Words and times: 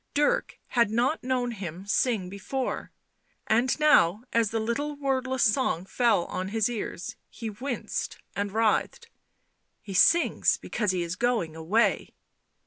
Dirk 0.15 0.57
had 0.69 0.89
not 0.89 1.23
known 1.23 1.51
him 1.51 1.85
sing 1.85 2.27
before, 2.27 2.91
and 3.45 3.79
now, 3.79 4.23
as 4.33 4.49
the 4.49 4.59
little 4.59 4.95
wordless 4.95 5.43
song 5.43 5.85
fell 5.85 6.25
on 6.25 6.47
his 6.47 6.67
ears, 6.71 7.15
he 7.29 7.51
winced 7.51 8.17
and 8.35 8.51
writhed." 8.51 9.09
He 9.83 9.93
sings 9.93 10.57
because 10.57 10.89
he 10.89 11.03
is 11.03 11.15
going 11.15 11.55
away." 11.55 12.15